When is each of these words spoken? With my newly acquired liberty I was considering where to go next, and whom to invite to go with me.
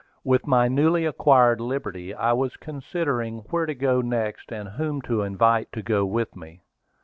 With 0.23 0.47
my 0.47 0.67
newly 0.67 1.05
acquired 1.05 1.61
liberty 1.61 2.11
I 2.11 2.33
was 2.33 2.57
considering 2.57 3.41
where 3.51 3.67
to 3.67 3.75
go 3.75 4.01
next, 4.01 4.51
and 4.51 4.67
whom 4.69 5.03
to 5.03 5.21
invite 5.21 5.71
to 5.73 5.83
go 5.83 6.05
with 6.05 6.35
me. 6.35 6.63